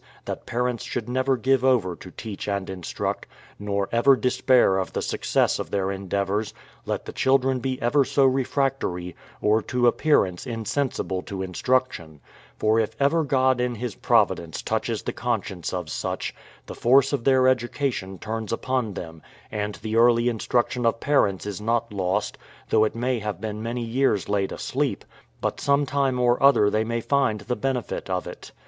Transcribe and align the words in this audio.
that 0.25 0.47
parents 0.47 0.83
should 0.83 1.07
never 1.07 1.37
give 1.37 1.63
over 1.63 1.95
to 1.95 2.09
teach 2.09 2.47
and 2.47 2.71
instruct, 2.71 3.27
nor 3.59 3.87
ever 3.91 4.15
despair 4.15 4.79
of 4.79 4.93
the 4.93 5.01
success 5.03 5.59
of 5.59 5.69
their 5.69 5.91
endeavours, 5.91 6.55
let 6.87 7.05
the 7.05 7.13
children 7.13 7.59
be 7.59 7.79
ever 7.83 8.03
so 8.03 8.25
refractory, 8.25 9.15
or 9.41 9.61
to 9.61 9.85
appearance 9.85 10.47
insensible 10.47 11.21
to 11.21 11.43
instruction; 11.43 12.19
for 12.57 12.79
if 12.79 12.95
ever 12.99 13.23
God 13.23 13.61
in 13.61 13.75
His 13.75 13.93
providence 13.93 14.63
touches 14.63 15.03
the 15.03 15.13
conscience 15.13 15.71
of 15.71 15.87
such, 15.87 16.33
the 16.65 16.73
force 16.73 17.13
of 17.13 17.23
their 17.23 17.47
education 17.47 18.17
turns 18.17 18.51
upon 18.51 18.95
them, 18.95 19.21
and 19.51 19.75
the 19.75 19.97
early 19.97 20.29
instruction 20.29 20.83
of 20.83 20.99
parents 20.99 21.45
is 21.45 21.61
not 21.61 21.93
lost, 21.93 22.39
though 22.71 22.85
it 22.85 22.95
may 22.95 23.19
have 23.19 23.39
been 23.39 23.61
many 23.61 23.83
years 23.83 24.27
laid 24.27 24.51
asleep, 24.51 25.05
but 25.41 25.61
some 25.61 25.85
time 25.85 26.19
or 26.19 26.41
other 26.41 26.71
they 26.71 26.83
may 26.83 27.01
find 27.01 27.41
the 27.41 27.55
benefit 27.55 28.09
of 28.09 28.25
it. 28.25 28.51